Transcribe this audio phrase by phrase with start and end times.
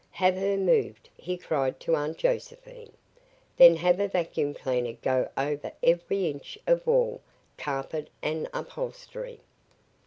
[0.13, 2.91] "Have her moved," he cried to Aunt Josephine.
[3.57, 7.21] "Then have a vacuum cleaner go over every inch of wall,
[7.55, 9.41] carpet and upholstery."